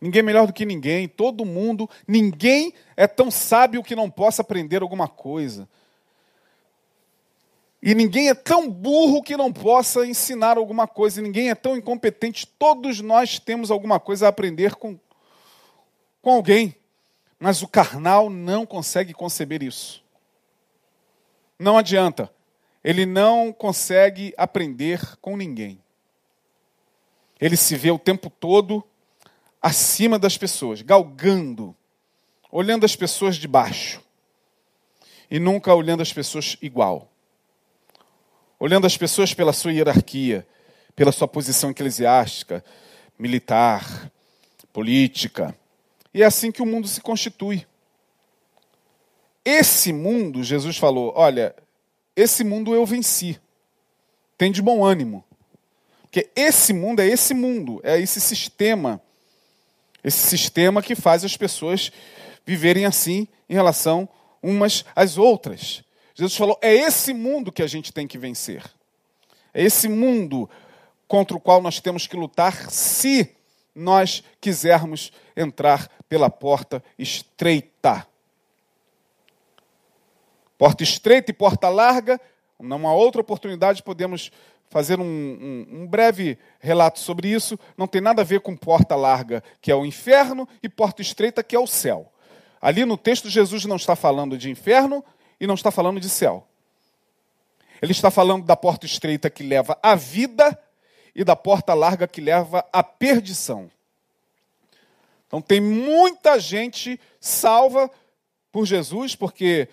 [0.00, 4.42] Ninguém é melhor do que ninguém, todo mundo, ninguém é tão sábio que não possa
[4.42, 5.68] aprender alguma coisa.
[7.82, 11.76] E ninguém é tão burro que não possa ensinar alguma coisa, e ninguém é tão
[11.76, 14.98] incompetente, todos nós temos alguma coisa a aprender com,
[16.20, 16.74] com alguém.
[17.38, 20.02] Mas o carnal não consegue conceber isso.
[21.58, 22.30] Não adianta.
[22.82, 25.78] Ele não consegue aprender com ninguém.
[27.40, 28.82] Ele se vê o tempo todo
[29.66, 31.74] acima das pessoas, galgando,
[32.52, 34.00] olhando as pessoas de baixo
[35.28, 37.10] e nunca olhando as pessoas igual.
[38.60, 40.46] Olhando as pessoas pela sua hierarquia,
[40.94, 42.64] pela sua posição eclesiástica,
[43.18, 44.08] militar,
[44.72, 45.52] política.
[46.14, 47.66] E é assim que o mundo se constitui.
[49.44, 51.52] Esse mundo, Jesus falou: olha,
[52.14, 53.36] esse mundo eu venci.
[54.38, 55.24] Tem de bom ânimo.
[56.02, 59.02] Porque esse mundo é esse mundo, é esse sistema.
[60.06, 61.90] Esse sistema que faz as pessoas
[62.44, 64.08] viverem assim em relação
[64.40, 65.82] umas às outras.
[66.14, 68.62] Jesus falou: é esse mundo que a gente tem que vencer.
[69.52, 70.48] É esse mundo
[71.08, 73.34] contra o qual nós temos que lutar se
[73.74, 78.06] nós quisermos entrar pela porta estreita.
[80.56, 82.20] Porta estreita e porta larga,
[82.60, 84.30] numa outra oportunidade podemos
[84.68, 87.58] fazer um, um, um, breve relato sobre isso.
[87.76, 91.42] Não tem nada a ver com porta larga, que é o inferno, e porta estreita,
[91.42, 92.12] que é o céu.
[92.60, 95.04] Ali no texto, Jesus não está falando de inferno
[95.40, 96.46] e não está falando de céu.
[97.80, 100.58] Ele está falando da porta estreita que leva à vida
[101.14, 103.70] e da porta larga que leva à perdição.
[105.26, 107.90] Então tem muita gente salva
[108.52, 109.68] por Jesus, porque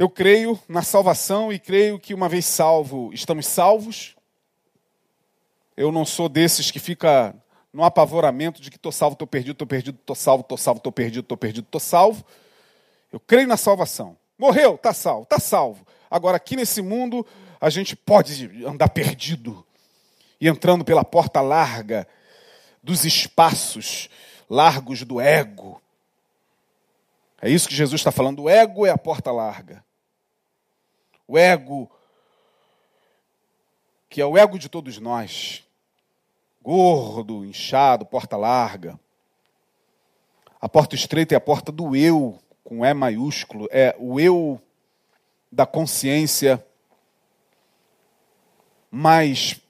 [0.00, 4.16] eu creio na salvação e creio que uma vez salvo, estamos salvos.
[5.76, 7.34] Eu não sou desses que fica
[7.70, 10.90] no apavoramento de que estou salvo, estou perdido, estou perdido, estou salvo, estou salvo, estou
[10.90, 12.24] perdido, estou perdido, estou salvo.
[13.12, 14.16] Eu creio na salvação.
[14.38, 15.86] Morreu, está salvo, está salvo.
[16.10, 17.26] Agora, aqui nesse mundo,
[17.60, 19.66] a gente pode andar perdido
[20.40, 22.08] e entrando pela porta larga
[22.82, 24.08] dos espaços
[24.48, 25.78] largos do ego.
[27.42, 28.44] É isso que Jesus está falando.
[28.44, 29.84] O ego é a porta larga
[31.30, 31.88] o ego,
[34.08, 35.64] que é o ego de todos nós,
[36.60, 38.98] gordo, inchado, porta larga.
[40.60, 44.60] A porta estreita é a porta do eu, com E maiúsculo, é o eu
[45.52, 46.66] da consciência
[48.90, 49.60] mais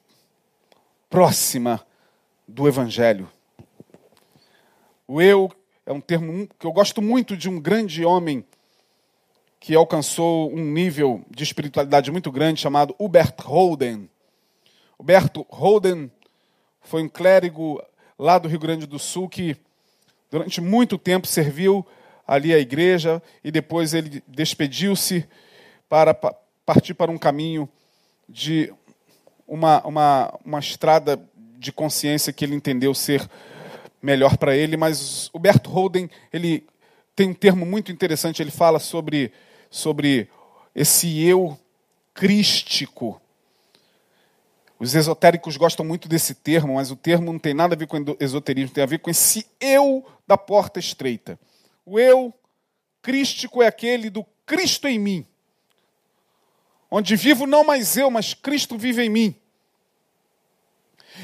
[1.10, 1.86] próxima
[2.48, 3.30] do Evangelho.
[5.06, 5.52] O eu
[5.84, 8.46] é um termo que eu gosto muito de um grande homem
[9.60, 14.08] que alcançou um nível de espiritualidade muito grande, chamado Hubert Holden.
[14.98, 16.10] Huberto Holden
[16.80, 17.80] foi um clérigo
[18.18, 19.54] lá do Rio Grande do Sul que
[20.30, 21.86] durante muito tempo serviu
[22.26, 25.28] ali a igreja e depois ele despediu-se
[25.88, 26.14] para
[26.64, 27.68] partir para um caminho
[28.26, 28.72] de
[29.46, 31.20] uma, uma, uma estrada
[31.58, 33.28] de consciência que ele entendeu ser
[34.00, 36.66] melhor para ele, mas Huberto Holden, ele
[37.14, 39.30] tem um termo muito interessante, ele fala sobre
[39.70, 40.28] sobre
[40.74, 41.58] esse eu
[42.12, 43.20] crístico.
[44.78, 47.98] Os esotéricos gostam muito desse termo, mas o termo não tem nada a ver com
[48.18, 51.38] esoterismo, tem a ver com esse eu da porta estreita.
[51.84, 52.34] O eu
[53.00, 55.26] crístico é aquele do Cristo em mim,
[56.90, 59.34] onde vivo não mais eu, mas Cristo vive em mim.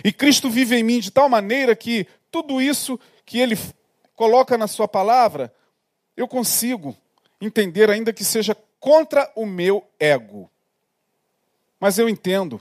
[0.04, 3.58] E Cristo vive em mim de tal maneira que tudo isso que ele
[4.14, 5.52] coloca na sua palavra,
[6.16, 6.96] eu consigo
[7.40, 10.50] entender, ainda que seja contra o meu ego.
[11.78, 12.60] Mas eu entendo.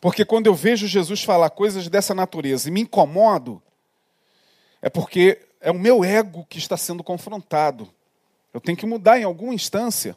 [0.00, 3.62] Porque quando eu vejo Jesus falar coisas dessa natureza e me incomodo,
[4.80, 7.88] é porque é o meu ego que está sendo confrontado.
[8.52, 10.16] Eu tenho que mudar em alguma instância.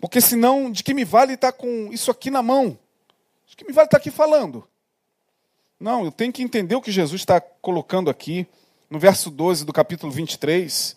[0.00, 2.78] Porque senão, de que me vale estar com isso aqui na mão?
[3.46, 4.66] De que me vale estar aqui falando?
[5.78, 8.46] Não, eu tenho que entender o que Jesus está colocando aqui
[8.88, 10.96] no verso 12 do capítulo 23,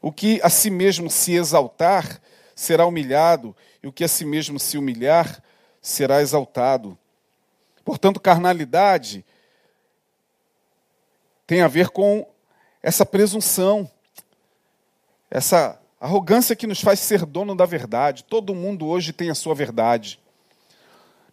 [0.00, 2.20] o que a si mesmo se exaltar
[2.54, 5.42] será humilhado, e o que a si mesmo se humilhar
[5.80, 6.98] será exaltado.
[7.84, 9.24] Portanto, carnalidade
[11.46, 12.28] tem a ver com
[12.82, 13.90] essa presunção,
[15.30, 18.24] essa arrogância que nos faz ser dono da verdade.
[18.24, 20.20] Todo mundo hoje tem a sua verdade.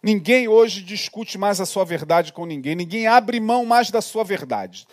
[0.02, 4.24] Ninguém hoje discute mais a sua verdade com ninguém, ninguém abre mão mais da sua
[4.24, 4.86] verdade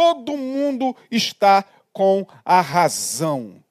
[0.00, 3.62] todo mundo está com a razão.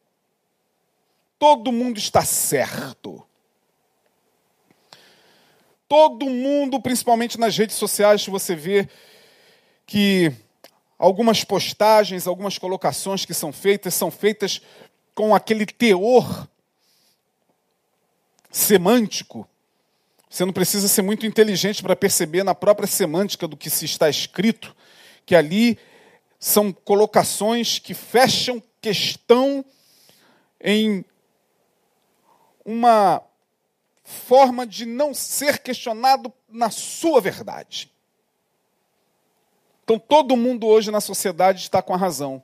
[1.40, 3.26] Todo mundo está certo.
[5.88, 8.88] Todo mundo, principalmente nas redes sociais, você vê
[9.88, 10.32] que
[11.00, 14.62] algumas postagens, algumas colocações que são feitas, são feitas
[15.16, 16.48] com aquele teor
[18.52, 19.50] semântico.
[20.30, 24.08] Você não precisa ser muito inteligente para perceber na própria semântica do que se está
[24.08, 24.76] escrito,
[25.26, 25.80] que ali
[26.40, 29.64] são colocações que fecham questão
[30.62, 31.04] em
[32.64, 33.22] uma
[34.04, 37.92] forma de não ser questionado na sua verdade.
[39.84, 42.42] Então, todo mundo hoje na sociedade está com a razão.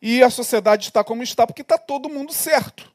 [0.00, 2.90] E a sociedade está como está porque está todo mundo certo.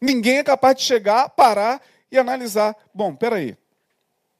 [0.00, 1.80] Ninguém é capaz de chegar, parar
[2.10, 2.76] e analisar.
[2.92, 3.56] Bom, peraí,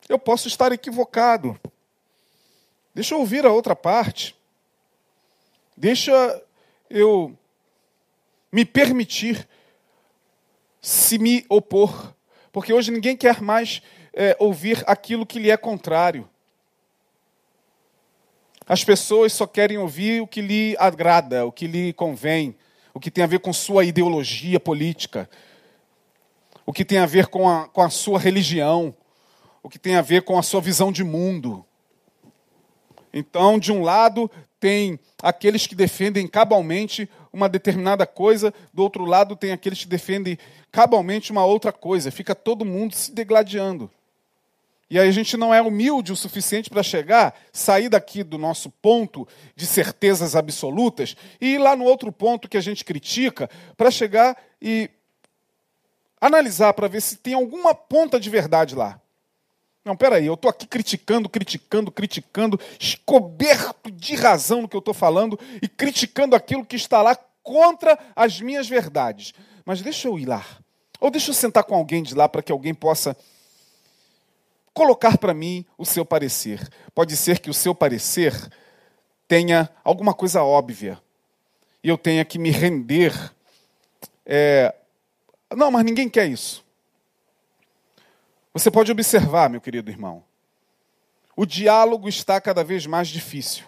[0.09, 1.59] eu posso estar equivocado.
[2.95, 4.37] Deixa eu ouvir a outra parte.
[5.77, 6.43] Deixa
[6.91, 7.37] eu
[8.51, 9.49] me permitir
[10.81, 12.15] se me opor.
[12.53, 13.83] Porque hoje ninguém quer mais
[14.13, 16.29] é, ouvir aquilo que lhe é contrário.
[18.67, 22.55] As pessoas só querem ouvir o que lhe agrada, o que lhe convém,
[22.95, 25.29] o que tem a ver com sua ideologia política,
[26.65, 28.95] o que tem a ver com a, com a sua religião,
[29.63, 31.65] o que tem a ver com a sua visão de mundo.
[33.13, 39.37] Então, de um lado, tem aqueles que defendem cabalmente uma determinada coisa, do outro lado,
[39.37, 40.39] tem aqueles que defendem
[40.71, 42.11] cabalmente uma outra coisa.
[42.11, 43.91] Fica todo mundo se degladiando.
[44.89, 48.69] E aí a gente não é humilde o suficiente para chegar, sair daqui do nosso
[48.71, 53.91] ponto de certezas absolutas e ir lá no outro ponto que a gente critica, para
[53.91, 54.91] chegar e
[56.21, 59.01] analisar para ver se tem alguma ponta de verdade lá.
[59.85, 62.61] Não, peraí, eu estou aqui criticando, criticando, criticando,
[63.05, 67.99] coberto de razão no que eu estou falando e criticando aquilo que está lá contra
[68.15, 69.35] as minhas verdades.
[69.65, 70.45] Mas deixa eu ir lá.
[71.01, 73.17] Ou deixa eu sentar com alguém de lá para que alguém possa
[74.73, 76.67] colocar para mim o seu parecer.
[76.95, 78.33] Pode ser que o seu parecer
[79.27, 81.01] tenha alguma coisa óbvia
[81.83, 83.13] e eu tenha que me render.
[84.25, 84.75] É...
[85.57, 86.62] Não, mas ninguém quer isso.
[88.53, 90.25] Você pode observar, meu querido irmão,
[91.35, 93.65] o diálogo está cada vez mais difícil,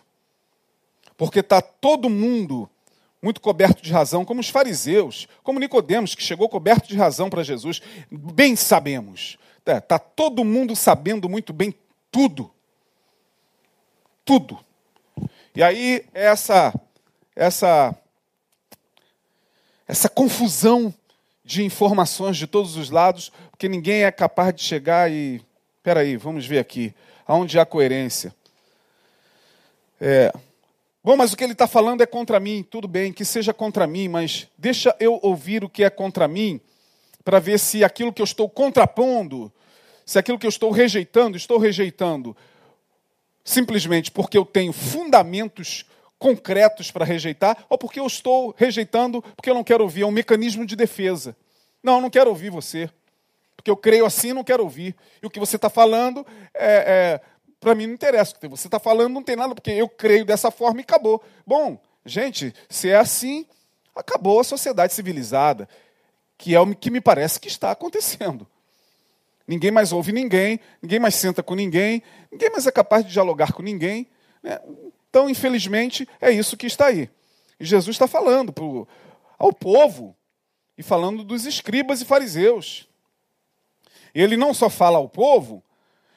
[1.16, 2.68] porque está todo mundo
[3.22, 7.43] muito coberto de razão, como os fariseus, como Nicodemos, que chegou coberto de razão para
[7.43, 7.80] Jesus.
[8.11, 11.74] Bem sabemos, Está é, todo mundo sabendo muito bem
[12.11, 12.53] tudo.
[14.24, 14.61] Tudo.
[15.55, 16.74] E aí, essa,
[17.35, 17.97] essa,
[19.89, 20.93] essa confusão
[21.43, 25.41] de informações de todos os lados, porque ninguém é capaz de chegar e.
[25.77, 26.93] Espera aí, vamos ver aqui.
[27.25, 28.35] Aonde há coerência?
[30.01, 30.33] É,
[31.05, 32.67] Bom, mas o que ele está falando é contra mim.
[32.69, 36.61] Tudo bem, que seja contra mim, mas deixa eu ouvir o que é contra mim
[37.23, 39.53] para ver se aquilo que eu estou contrapondo,
[40.05, 42.37] se aquilo que eu estou rejeitando, estou rejeitando
[43.45, 45.85] simplesmente porque eu tenho fundamentos
[46.19, 50.11] concretos para rejeitar, ou porque eu estou rejeitando porque eu não quero ouvir, é um
[50.11, 51.37] mecanismo de defesa.
[51.83, 52.91] Não, eu não quero ouvir você.
[53.57, 54.95] Porque eu creio assim não quero ouvir.
[55.23, 57.21] E o que você está falando, é, é
[57.61, 58.35] para mim não interessa.
[58.37, 61.23] O que você está falando não tem nada, porque eu creio dessa forma e acabou.
[61.47, 63.47] Bom, gente, se é assim,
[63.95, 65.69] acabou a sociedade civilizada
[66.37, 68.47] que é o que me parece que está acontecendo.
[69.47, 73.53] Ninguém mais ouve ninguém, ninguém mais senta com ninguém, ninguém mais é capaz de dialogar
[73.53, 74.07] com ninguém.
[74.43, 74.59] Né?
[75.09, 77.11] Então, infelizmente, é isso que está aí.
[77.61, 78.89] E Jesus está falando pro,
[79.39, 80.17] ao povo
[80.77, 82.89] e falando dos escribas e fariseus.
[84.15, 85.62] Ele não só fala ao povo,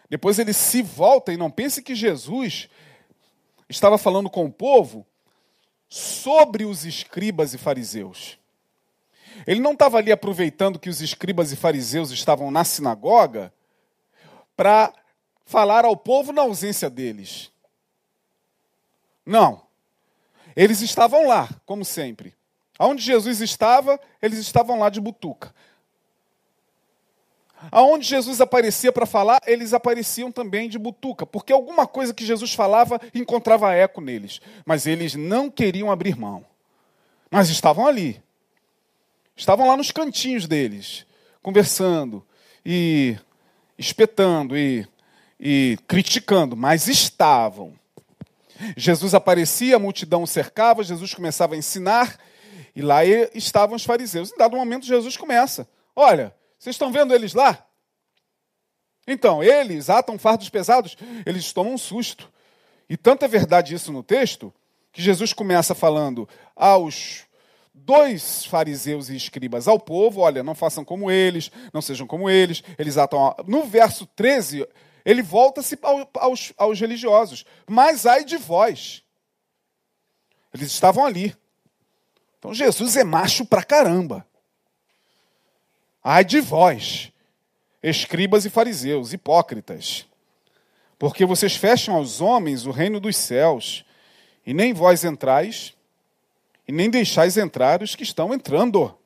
[0.10, 2.70] depois ele se volta e não pense que Jesus
[3.68, 5.06] estava falando com o povo
[5.89, 8.38] sobre os escribas e fariseus.
[9.45, 13.54] Ele não estava ali aproveitando que os escribas e fariseus estavam na sinagoga
[14.56, 14.93] para
[15.45, 17.52] falar ao povo na ausência deles.
[19.26, 19.62] Não.
[20.56, 22.34] Eles estavam lá, como sempre.
[22.80, 25.54] Aonde Jesus estava, eles estavam lá de butuca.
[27.72, 32.53] Aonde Jesus aparecia para falar, eles apareciam também de butuca, porque alguma coisa que Jesus
[32.53, 34.39] falava encontrava eco neles.
[34.65, 36.45] Mas eles não queriam abrir mão.
[37.30, 38.22] Mas estavam ali.
[39.36, 41.05] Estavam lá nos cantinhos deles,
[41.43, 42.26] conversando
[42.65, 43.18] e
[43.78, 44.88] espetando e,
[45.39, 47.74] e criticando, mas estavam.
[48.76, 52.18] Jesus aparecia, a multidão cercava, Jesus começava a ensinar,
[52.76, 54.32] e lá estavam os fariseus.
[54.32, 57.66] Em dado momento, Jesus começa: Olha, vocês estão vendo eles lá?
[59.08, 62.30] Então, eles atam fardos pesados, eles tomam um susto.
[62.89, 64.53] E tanta é verdade isso no texto,
[64.91, 67.28] que Jesus começa falando aos
[67.74, 72.64] dois fariseus e escribas ao povo: olha, não façam como eles, não sejam como eles,
[72.78, 73.36] eles atam.
[73.45, 74.68] No verso 13,
[75.05, 75.78] Ele volta-se
[76.14, 77.45] aos, aos religiosos.
[77.66, 79.03] Mas ai de vós.
[80.53, 81.36] Eles estavam ali.
[82.39, 84.26] Então Jesus é macho pra caramba.
[86.10, 87.12] Ai de vós,
[87.84, 90.05] escribas e fariseus, hipócritas,
[90.97, 93.84] porque vocês fecham aos homens o reino dos céus,
[94.45, 95.74] e nem vós entrais,
[96.66, 98.97] e nem deixais entrar os que estão entrando.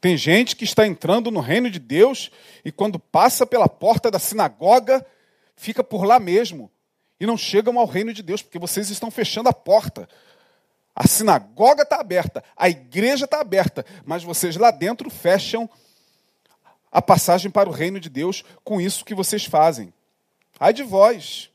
[0.00, 2.30] Tem gente que está entrando no reino de Deus
[2.64, 5.04] e quando passa pela porta da sinagoga,
[5.56, 6.70] fica por lá mesmo
[7.18, 10.08] e não chegam ao reino de Deus, porque vocês estão fechando a porta.
[10.94, 15.68] A sinagoga está aberta, a igreja está aberta, mas vocês lá dentro fecham
[16.90, 19.92] a passagem para o reino de Deus com isso que vocês fazem.
[20.60, 21.50] Ai de vós.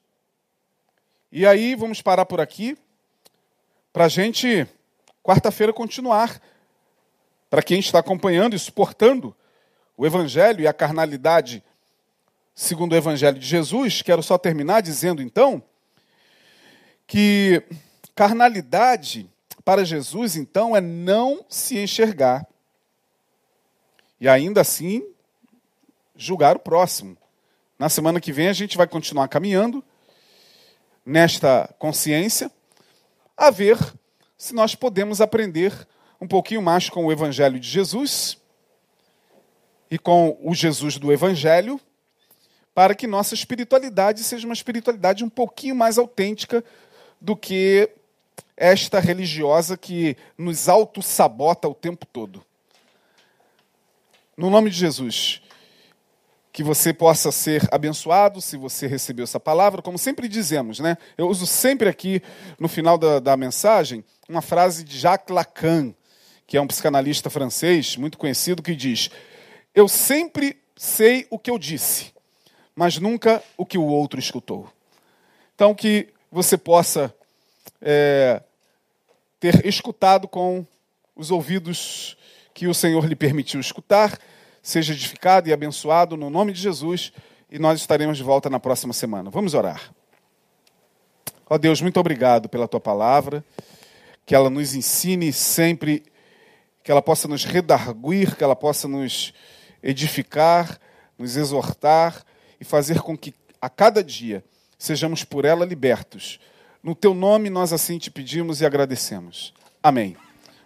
[1.31, 2.77] E aí, vamos parar por aqui,
[3.93, 4.67] para a gente,
[5.21, 6.41] quarta-feira, continuar
[7.49, 9.35] para quem está acompanhando e suportando
[9.95, 11.63] o Evangelho e a carnalidade
[12.57, 15.61] segundo o Evangelho de Jesus, quero só terminar dizendo então
[17.05, 17.61] que
[18.17, 19.29] carnalidade
[19.63, 22.47] para Jesus então é não se enxergar
[24.19, 25.07] e ainda assim
[26.15, 27.15] julgar o próximo.
[27.77, 29.83] Na semana que vem a gente vai continuar caminhando
[31.05, 32.51] nesta consciência
[33.37, 33.77] a ver
[34.35, 35.87] se nós podemos aprender
[36.19, 38.35] um pouquinho mais com o Evangelho de Jesus
[39.91, 41.79] e com o Jesus do Evangelho,
[42.73, 46.63] para que nossa espiritualidade seja uma espiritualidade um pouquinho mais autêntica
[47.21, 47.91] do que
[48.57, 52.43] esta religiosa que nos auto-sabota o tempo todo.
[54.35, 55.41] No nome de Jesus,
[56.51, 60.97] que você possa ser abençoado se você recebeu essa palavra, como sempre dizemos, né?
[61.15, 62.19] Eu uso sempre aqui,
[62.59, 65.93] no final da, da mensagem, uma frase de Jacques Lacan,
[66.47, 69.11] que é um psicanalista francês muito conhecido, que diz:
[69.75, 72.11] Eu sempre sei o que eu disse,
[72.75, 74.67] mas nunca o que o outro escutou.
[75.53, 77.13] Então, que você possa
[77.81, 78.41] é,
[79.39, 80.65] ter escutado com
[81.15, 82.17] os ouvidos
[82.53, 84.17] que o Senhor lhe permitiu escutar,
[84.61, 87.11] seja edificado e abençoado no nome de Jesus,
[87.49, 89.29] e nós estaremos de volta na próxima semana.
[89.29, 89.93] Vamos orar.
[91.49, 93.43] Ó oh Deus, muito obrigado pela tua palavra,
[94.25, 96.03] que ela nos ensine sempre
[96.83, 99.33] que ela possa nos redarguir, que ela possa nos
[99.81, 100.79] edificar,
[101.17, 102.23] nos exortar
[102.59, 104.43] e fazer com que a cada dia
[104.77, 106.39] sejamos por ela libertos.
[106.83, 109.53] No teu nome nós assim te pedimos e agradecemos.
[109.81, 110.15] Amém.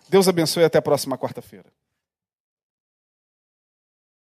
[0.09, 1.66] Deus abençoe e até a próxima quarta-feira.